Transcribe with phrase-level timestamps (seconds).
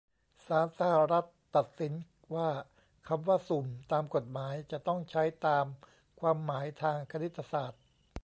[0.45, 1.93] ศาลสหรัฐตัดสิน
[2.35, 2.49] ว่า
[3.07, 5.65] คำว่า "สุ่ม" ตามกฎหมาย จะต้องใช้ตาม
[6.19, 7.81] ความหมายทางคณิตศาสตร์